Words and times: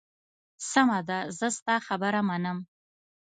سمه 0.71 0.99
ده، 1.07 1.19
زه 1.37 1.47
ستا 1.57 1.75
خبره 1.87 2.21
منم. 2.29 2.57